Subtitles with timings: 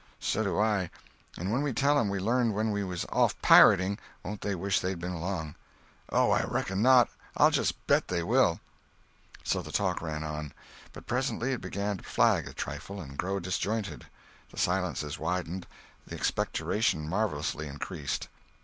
[0.19, 0.89] "So do I!
[1.37, 4.79] And when we tell 'em we learned when we was off pirating, won't they wish
[4.79, 5.53] they'd been along?"
[6.09, 7.07] "Oh, I reckon not!
[7.37, 8.59] I'll just bet they will!"
[9.43, 10.53] So the talk ran on.
[10.91, 14.07] But presently it began to flag a trifle, and grow disjointed.
[14.49, 15.67] The silences widened;
[16.07, 18.27] the expectoration marvellously increased.